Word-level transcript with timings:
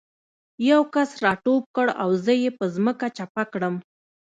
یو 0.69 0.81
کس 0.93 1.09
را 1.23 1.31
ټوپ 1.43 1.63
کړ 1.75 1.87
او 2.01 2.09
زه 2.25 2.33
یې 2.43 2.49
په 2.57 2.65
ځمکه 2.75 3.07
چپه 3.17 3.43
کړم 3.53 3.75